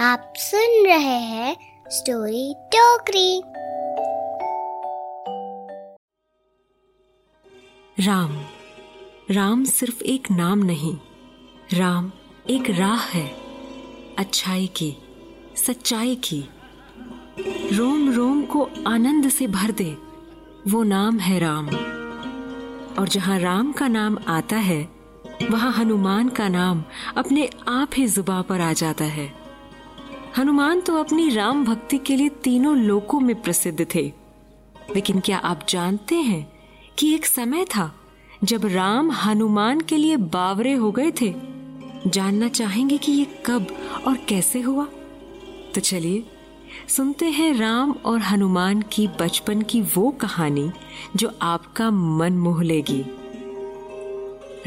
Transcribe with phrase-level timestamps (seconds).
[0.00, 1.56] आप सुन रहे हैं
[1.88, 3.42] स्टोरी टोकरी।
[8.06, 8.40] राम।
[9.30, 10.96] राम सिर्फ़ एक नाम नहीं,
[11.74, 12.12] राम
[12.50, 13.36] एक राह है,
[14.18, 14.96] अच्छाई की,
[15.56, 16.48] सच्चाई की।
[17.72, 19.96] रोम रोम को आनंद से भर दे,
[20.68, 21.68] वो नाम है राम।
[22.98, 24.88] और जहाँ राम का नाम आता है,
[25.50, 26.84] वहाँ हनुमान का नाम
[27.16, 29.39] अपने आप ही जुबा पर आ जाता है।
[30.38, 34.12] हनुमान तो अपनी राम भक्ति के लिए तीनों लोकों में प्रसिद्ध थे।
[34.94, 36.52] लेकिन क्या आप जानते हैं
[36.98, 37.94] कि एक समय था
[38.44, 41.34] जब राम हनुमान के लिए बावरे हो गए थे?
[42.06, 43.66] जानना चाहेंगे कि ये कब
[44.06, 44.84] और कैसे हुआ?
[45.74, 46.26] तो चलिए,
[46.88, 50.70] सुनते हैं राम और हनुमान की बचपन की वो कहानी
[51.16, 53.04] जो आपका मन मोह लेगी।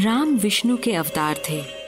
[0.03, 1.82] राम विष्णु के अवतार थे।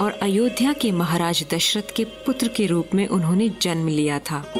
[0.00, 4.52] और अयोध्या के महाराज दशरथ के पुत्र के रूप में उन्होंने जन्म लिया था।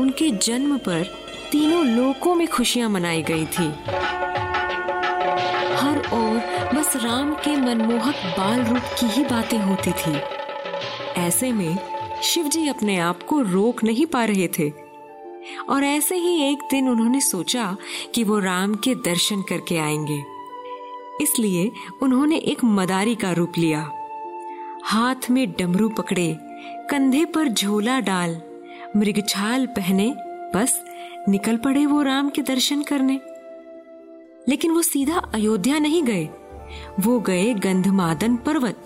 [0.00, 1.02] उनके जन्म पर
[1.52, 3.66] तीनों लोकों में खुशियाँ मनाई गई थी।
[5.76, 6.38] हर ओर
[6.74, 10.20] बस राम के मनमोहक बाल रूप की ही बातें होती थी।
[11.20, 11.78] ऐसे में
[12.22, 14.72] शिवजी अपने आप को रोक नहीं पा रहे थे।
[15.68, 17.76] और ऐसे ही एक दिन उन्होंने सोचा
[18.14, 20.24] कि वो राम के दर्शन करके आएँगे।
[21.22, 21.72] इसलिए
[22.02, 23.92] उन्होंने एक मदारी का रूप लिया।
[24.88, 26.38] हाथ में डमरू पकड़े,
[26.90, 28.42] कंधे पर झोला डाल
[28.96, 30.14] मृगछाल पहने,
[30.54, 30.84] बस
[31.28, 33.20] निकल पड़े वो राम के दर्शन करने।
[34.48, 36.28] लेकिन वो सीधा अयोध्या नहीं गए।
[37.00, 38.84] वो गए गंधमादन पर्वत।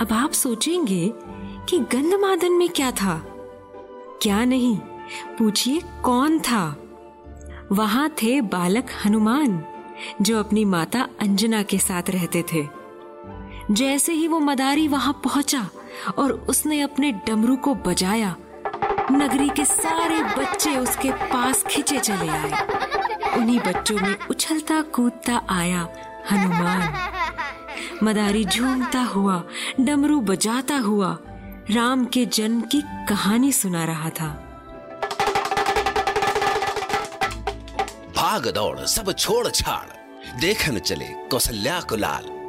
[0.00, 1.12] अब आप सोचेंगे
[1.68, 3.24] कि गंधमादन में क्या था?
[4.22, 4.76] क्या नहीं?
[5.38, 6.82] पूछिए कौन था?
[7.72, 9.64] वहाँ थे बालक हनुमान,
[10.22, 12.81] जो अपनी माता अंजना के साथ रहते थे।
[13.70, 15.68] जैसे ही वो मदारी वहाँ पहुँचा
[16.18, 18.36] और उसने अपने डमरू को बजाया,
[19.12, 22.50] नगरी के सारे बच्चे उसके पास खिंचे चले आए।
[23.36, 25.88] उन्हीं बच्चों में उछलता कूदता आया
[26.30, 27.10] हनुमान।
[28.02, 29.42] मदारी झूमता हुआ,
[29.80, 31.18] डमरू बजाता हुआ,
[31.70, 34.28] राम के जन्म की कहानी सुना रहा था।
[38.16, 42.41] भाग दौड़, सब छोड़ छाड़, देखन चले कौशल्या को लाल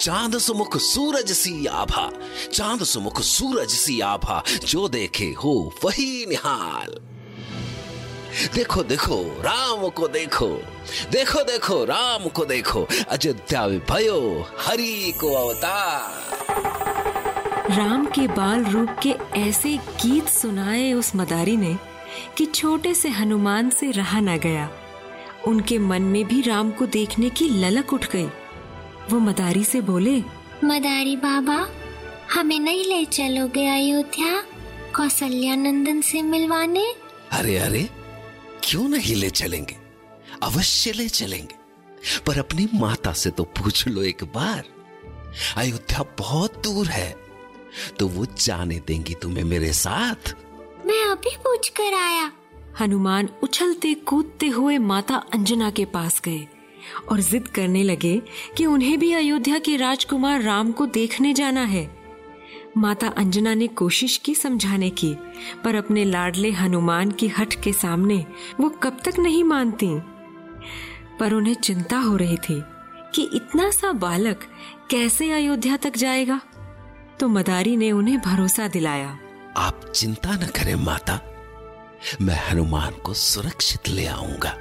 [0.00, 2.10] चाँद सुमुख सूरज सी आभा
[2.52, 6.94] चाँद सुमुख सूरज सी आभा, जो देखे हो वही निहाल।
[8.54, 10.48] देखो देखो, राम को देखो
[11.12, 16.46] देखो देखो, राम को देखो, अयोध्या भयो हरि को अवतार।
[17.70, 21.78] राम के बाल रूप के ऐसे गीत सुनाए उस मदारी ने
[22.38, 24.70] कि छोटे से हनुमान से रहा न गया।
[25.46, 28.28] उनके मन में भी राम को देखने की ललक उठ गई।
[29.10, 30.18] वो मदारी से बोले
[30.64, 31.56] मदारी बाबा
[32.32, 34.40] हमें नहीं ले चलोगे अयोध्या
[34.96, 36.84] कौशल्या नंदन से मिलवाने?
[37.32, 37.88] अरे अरे
[38.64, 39.76] क्यों नहीं ले चलेंगे?
[40.42, 41.54] अवश्य ले चलेंगे।
[42.26, 44.64] पर अपनी माता से तो पूछ लो एक बार।
[45.56, 47.14] अयोध्या बहुत दूर है
[47.98, 50.34] तो वो जाने देंगी तुम्हें मेरे साथ।
[50.86, 52.30] मैं अभी पूछ कर आया।
[52.80, 56.46] हनुमान उछलते कूदते हुए माता अंजना के पास गए।
[57.08, 58.22] और जिद करने लगे
[58.56, 62.00] कि उन्हें भी अयोध्या के राजकुमार राम को देखने जाना है।
[62.76, 65.14] माता अंजना ने कोशिश की समझाने की,
[65.64, 68.26] पर अपने लाडले हनुमान की हट के सामने
[68.60, 69.88] वो कब तक नहीं मानती।
[71.20, 72.62] पर उन्हें चिंता हो रही थी
[73.14, 74.40] कि इतना सा बालक
[74.90, 76.40] कैसे अयोध्या तक जाएगा।
[77.20, 79.18] तो मदारी ने उन्हें भरोसा दिलाया।
[79.56, 81.20] आप चिंता न करें माता,
[82.20, 84.56] मैं हनुमान को सुरक्षित ले आऊँगा।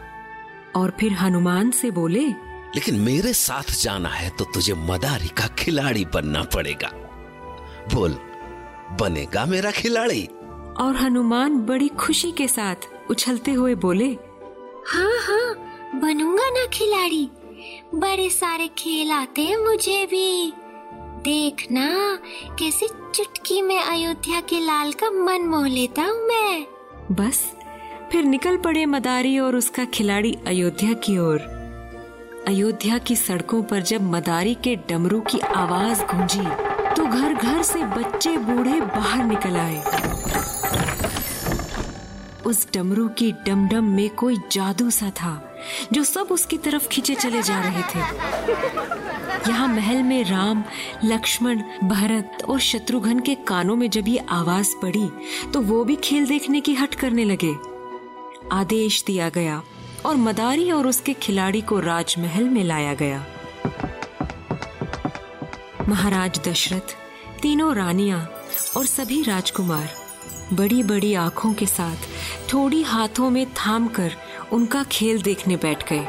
[0.76, 2.28] और फिर हनुमान से बोले
[2.76, 6.92] लेकिन मेरे साथ जाना है तो तुझे मदारी का खिलाड़ी बनना पड़ेगा।
[7.94, 8.16] बोल
[9.02, 10.26] बनेगा मेरा खिलाड़ी।
[10.80, 14.08] और हनुमान बड़ी खुशी के साथ उछलते हुए बोले
[14.88, 17.30] हाँ हाँ बनूँगा ना खिलाड़ी।
[17.96, 20.54] बड़े सारे खेल आते हैं मुझे भी।
[21.24, 21.88] देखना
[22.60, 26.66] कैसे चुटकी में अयोध्या के लाल का मन मोह लेता हूँ मैं।
[27.12, 27.44] बस
[28.12, 31.40] फिर निकल पड़े मदारी और उसका खिलाड़ी अयोध्या की ओर।
[32.48, 36.48] अयोध्या की सड़कों पर जब मदारी के डमरू की आवाज़ गूंजी
[36.96, 39.84] तो घर घर से बच्चे बूढ़े बाहर निकल आए।
[42.46, 45.34] उस डमरू की डमडम में कोई जादू सा था,
[45.94, 48.00] जो सब उसकी तरफ़ खींचे चले जा रहे थे।
[49.50, 50.64] यहाँ महल में राम,
[51.06, 55.10] लक्ष्मण, भरत और शत्रुघ्न के कानों में जब ये आवाज़ पड़ी
[55.54, 57.56] तो वो भी खेल देखने की हट करने लगे।
[58.52, 59.62] आदेश दिया गया
[60.06, 63.26] और मदारी और उसके खिलाड़ी को राजमहल में लाया गया।
[65.90, 66.96] महाराज दशरथ,
[67.42, 68.32] तीनों रानियाँ
[68.78, 69.90] और सभी राजकुमार
[70.54, 72.08] बड़ी बड़ी आँखों के साथ
[72.54, 74.16] थोड़ी हाथों में थाम कर
[74.52, 76.08] उनका खेल देखने बैठ गए।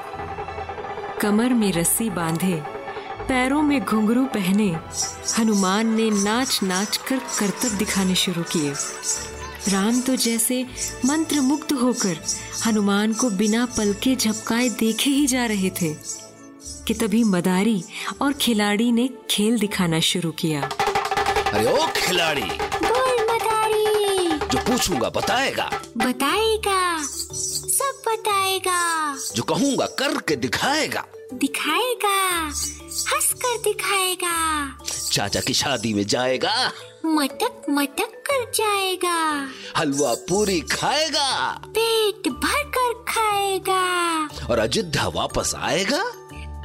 [1.21, 2.63] कमर में रस्सी बांधे,
[3.29, 4.77] पैरों में घुंघरू पहने,
[5.39, 8.75] हनुमान ने नाच नाच कर करतब दिखाने शुरू किए।
[9.69, 10.67] राम तो जैसे
[11.05, 12.17] मंत्र मुक्त होकर
[12.67, 15.95] हनुमान को बिना पलके झपकाए देखे ही जा रहे थे
[16.87, 17.85] कि तभी मदारी
[18.23, 20.63] और खिलाड़ी ने खेल दिखाना शुरू किया।
[21.53, 22.43] अरे ओ खिलाड़ी!
[22.85, 33.59] बोल मदारी। जो पूछूँगा बताएगा। बताएगा। सब बताएगा। जो कहूँगा करके दिखाएगा। दिखाएगा। हंस कर
[33.59, 34.79] दिखाएगा।
[35.13, 36.73] चाचा की शादी में जाएगा।
[37.07, 43.81] मटक मटक कर जाएगा। हलवा पूरी खाएगा। पेट भर कर खाएगा।
[44.51, 46.03] और अयोध्या वापस आएगा।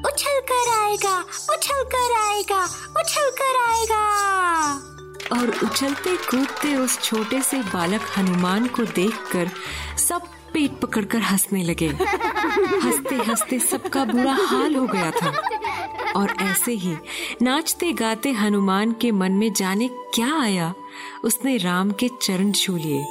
[0.05, 1.19] उछल कर आएगा
[1.53, 2.63] उछल कर आएगा
[2.99, 4.05] उछल कर आएगा।
[5.39, 9.49] और उछलते कूदते उस छोटे से बालक हनुमान को देखकर
[9.97, 10.21] सब
[10.53, 11.87] पेट पकड़कर हंसने लगे।
[12.83, 15.31] हँसते हँसते सबका बुरा हाल हो गया था।
[16.15, 16.95] और ऐसे ही
[17.41, 20.73] नाचते गाते हनुमान के मन में जाने क्या आया?
[21.23, 23.05] उसने राम के चरण छू लिए।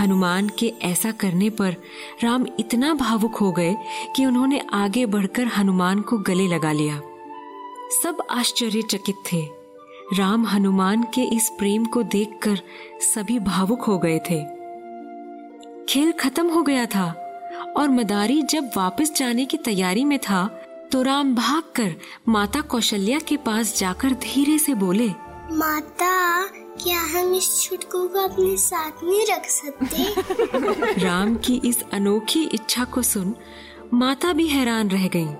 [0.00, 1.76] हनुमान के ऐसा करने पर
[2.22, 3.76] राम इतना भावुक हो गए
[4.16, 7.00] कि उन्होंने आगे बढ़कर हनुमान को गले लगा लिया।
[8.02, 9.48] सब आश्चर्यचकित थे।
[10.16, 12.56] राम हनुमान के इस प्रेम को देखकर
[13.00, 14.44] सभी भावुक हो गए थे।
[15.88, 17.20] खेल खत्म हो गया था
[17.76, 20.63] और मदारी जब वापस जाने की तैयारी में था
[20.94, 21.94] तो राम भागकर
[22.28, 25.08] माता कौशल्या के पास जाकर धीरे से बोले
[25.52, 30.14] माता क्या हम इस छुटकू को अपने साथ में रख सकते?
[31.06, 33.34] राम की इस अनोखी इच्छा को सुन
[33.94, 35.34] माता भी हैरान रह गईं।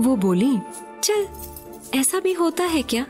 [0.00, 0.58] वो बोली
[1.04, 1.26] चल
[1.94, 3.06] ऐसा भी होता है क्या?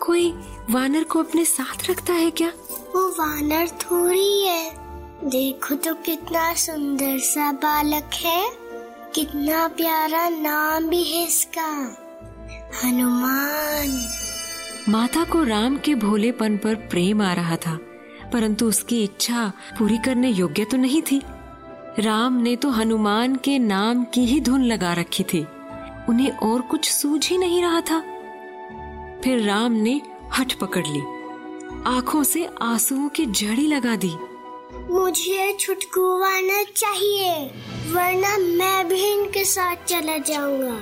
[0.00, 0.30] कोई
[0.70, 2.52] वानर को अपने साथ रखता है क्या?
[2.70, 4.72] वो वानर थोड़ी है।
[5.24, 8.67] देखो तो कितना सुंदर सा बालक है।
[9.14, 11.70] कितना प्यारा नाम भी है इसका।
[12.82, 13.98] हनुमान।
[14.88, 17.78] माता को राम के भोलेपन पर प्रेम आ रहा था,
[18.32, 21.20] परंतु उसकी इच्छा पूरी करने योग्य तो नहीं थी।
[21.98, 25.46] राम ने तो हनुमान के नाम की ही धुन लगा रखी थी,
[26.08, 28.00] उन्हें और कुछ सूझ ही नहीं रहा था।
[29.24, 30.00] फिर राम ने
[30.38, 31.00] हट पकड़ ली,
[31.86, 34.12] आँखों से आंसुओं की जड़ी लगा दी।
[34.90, 37.32] मुझे छुटकू वानर चाहिए
[37.92, 40.76] वरना मैं भी इनके साथ चला जाऊँगा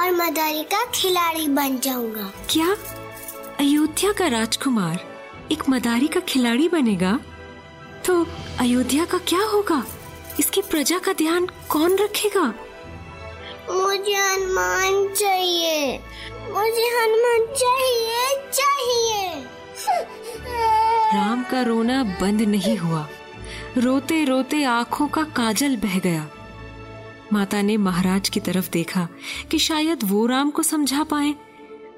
[0.00, 2.76] और मदारी का खिलाड़ी बन जाऊँगा। क्या?
[3.60, 5.04] अयोध्या का राजकुमार
[5.52, 7.18] एक मदारी का खिलाड़ी बनेगा?
[8.06, 8.26] तो
[8.60, 9.84] अयोध्या का क्या होगा?
[10.40, 12.46] इसकी प्रजा का ध्यान कौन रखेगा?
[13.70, 15.98] मुझे हनुमान चाहिए
[16.50, 19.44] मुझे हनुमान चाहिए चाहिए।
[21.14, 23.08] राम का रोना बंद नहीं हुआ।
[23.76, 26.28] रोते रोते आँखों का काजल बह गया।
[27.32, 29.06] माता ने महाराज की तरफ़ देखा
[29.50, 31.34] कि शायद वो राम को समझा पाए,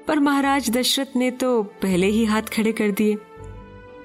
[0.07, 3.17] पर महाराज दशरथ ने तो पहले ही हाथ खड़े कर दिए।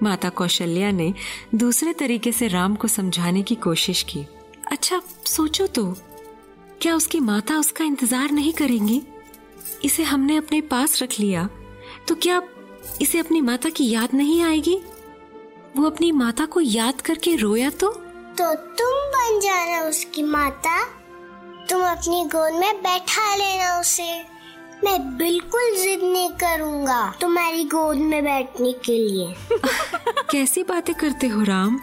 [0.03, 1.13] माता कौशल्या ने
[1.55, 4.27] दूसरे तरीके से राम को समझाने की कोशिश की।
[4.73, 5.93] अच्छा सोचो तो
[6.81, 9.03] क्या उसकी माता उसका इंतज़ार नहीं करेंगी?
[9.85, 11.49] इसे हमने अपने पास रख लिया
[12.09, 12.43] तो क्या
[13.01, 14.81] इसे अपनी माता की याद नहीं आएगी?
[15.77, 17.89] वो अपनी माता को याद करके रोया तो?
[18.39, 20.85] तो तुम बन जाना उसकी माता।
[21.71, 24.41] तुम अपनी गोद में बैठा लेना उसे।
[24.85, 29.35] मैं बिल्कुल जिद नहीं करूँगा तुम्हारी गोद में बैठने के लिए।
[30.31, 31.81] कैसी बातें करते हो राम?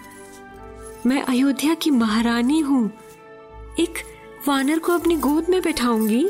[1.05, 2.91] मैं अयोध्या की महारानी हूँ।
[3.79, 3.93] एक
[4.47, 6.29] वानर को अपनी गोद में बैठाऊँगी।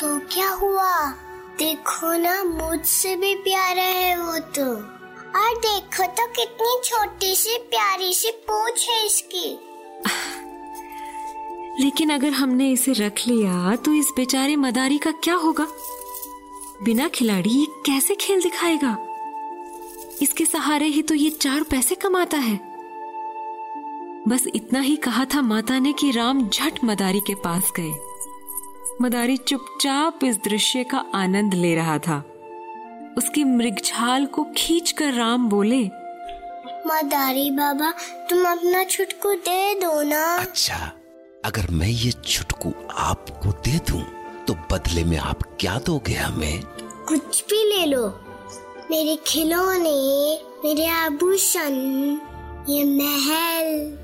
[0.00, 1.10] तो क्या हुआ?
[1.58, 4.95] देखो ना मुझसे भी प्यारा है वो तो।
[5.36, 9.58] और देखो तो कितनी छोटी सी, प्यारी सी पूछ है इसकी।
[11.80, 15.66] लेकिन अगर हमने इसे रख लिया तो इस बेचारे मदारी का क्या होगा?
[16.82, 18.96] बिना खिलाड़ी ये कैसे खेल दिखाएगा?
[20.22, 22.56] इसके सहारे ही तो ये चार पैसे कमाता है।
[24.28, 27.92] बस इतना ही कहा था माता ने कि राम झट मदारी के पास गए।
[29.02, 32.24] मदारी चुपचाप इस दृश्य का आनंद ले रहा था।
[33.18, 35.84] उसकी मृगछाल को खींचकर राम बोले
[36.86, 37.90] मदारी बाबा
[38.30, 40.92] तुम अपना छुटकू दे दो ना। अच्छा
[41.44, 44.02] अगर मैं ये छुटकू आपको दे दूँ
[44.48, 46.62] तो बदले में आप क्या दोगे हमें?
[47.08, 48.06] कुछ भी ले लो।
[48.90, 49.96] मेरे खिलौने
[50.64, 51.74] मेरे आभूषण
[52.68, 53.96] ये महल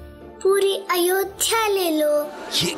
[0.42, 2.12] पूरी अयोध्या ले लो।
[2.62, 2.70] ये,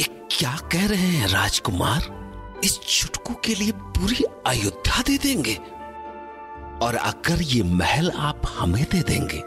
[0.00, 2.15] ये क्या कह रहे हैं राजकुमार?
[2.64, 5.54] इस छुटकू के लिए पूरी अयोध्या दे देंगे।
[6.86, 9.42] और अगर ये महल आप हमें दे देंगे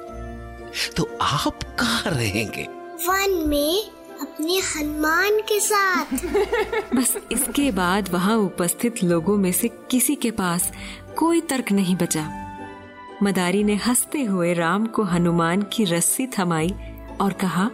[0.97, 2.63] तो आप कहाँ रहेंगे?
[3.07, 3.83] वन में
[4.21, 6.05] अपने हनुमान के साथ।
[6.95, 10.71] बस इसके बाद वहाँ उपस्थित लोगों में से किसी के पास
[11.17, 12.27] कोई तर्क नहीं बचा।
[13.23, 16.75] मदारी ने हँसते हुए राम को हनुमान की रस्सी थमाई
[17.21, 17.69] और कहा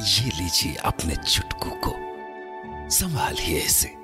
[0.00, 1.94] ये लीजिए अपने चुटकू को
[2.90, 4.03] संभालिए इसे।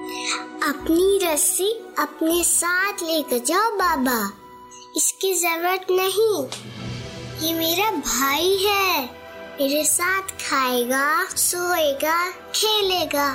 [0.00, 4.32] अपनी रस्सी अपने साथ लेकर जाओ बाबा।
[4.96, 6.44] इसकी ज़रूरत नहीं।
[7.40, 9.02] ये मेरा भाई है।
[9.60, 13.28] मेरे साथ खाएगा सोएगा खेलेगा।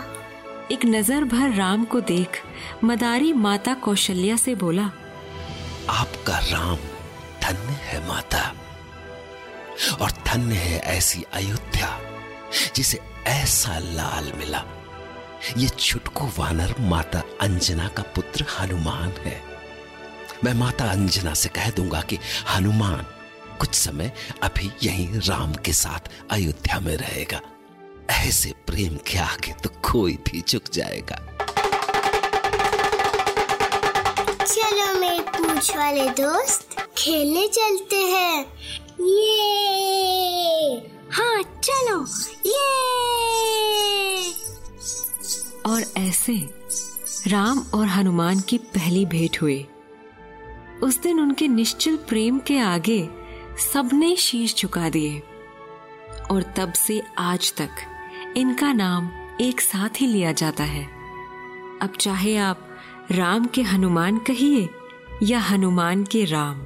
[0.72, 2.42] एक नज़र भर राम को देख
[2.84, 4.92] मदारी माता कौशल्या से बोला
[5.90, 6.78] आपका राम
[7.44, 8.54] धन्य है माता।
[10.02, 12.00] और धन्य है ऐसी अयोध्या
[12.76, 14.64] जिसे ऐसा लाल मिला।
[15.58, 19.44] ये छुटकू वानर माता अंजना का पुत्र हनुमान है।
[20.44, 23.06] मैं माता अंजना से कह दूँगा कि, हनुमान,
[23.60, 24.12] कुछ समय
[24.44, 27.42] अभी यहीं राम के साथ अयोध्या में रहेगा।
[28.10, 31.16] ऐसे प्रेम के आगे तो कोई भी झुक जाएगा।
[34.46, 38.46] चलो मेरे पूछ वाले दोस्त, खेलने चलते हैं।
[39.02, 40.78] ये!
[41.12, 42.06] हाँ चलो।
[42.46, 43.05] ये!
[45.68, 46.50] और ऐसे
[47.28, 49.68] राम और हनुमान की पहली भेंट हुई।
[50.84, 53.10] उस दिन उनके निश्चल प्रेम के आगे
[53.74, 55.20] सबने शीश झुका दिए
[56.32, 57.70] और तब से आज तक
[58.38, 59.10] इनका नाम
[59.42, 60.86] एक साथ ही लिया जाता है।
[61.82, 62.68] अब चाहे आप
[63.12, 64.70] राम के हनुमान कहिए
[65.24, 66.66] या हनुमान के राम,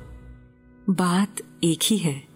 [0.89, 2.28] बात एक ही है।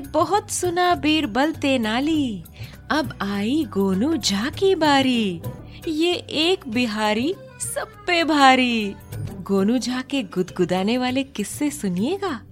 [0.00, 2.44] बहुत सुना बीरबल तेनाली।
[2.90, 5.42] अब आई गोनू झा की बारी।
[5.88, 7.34] ये एक बिहारी
[7.74, 8.94] सब पे भारी।
[9.40, 12.42] गोनू झा के गुदगुदाने वाले किस्से सुनिएगा?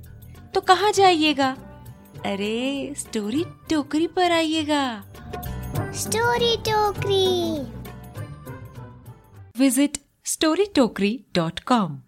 [0.54, 1.56] तो कहाँ जाइएगा?
[2.26, 5.04] अरे स्टोरी टोकरी पर आइएगा।
[5.94, 7.62] स्टोरी टोकरी।
[9.58, 12.07] Visit storytokri.com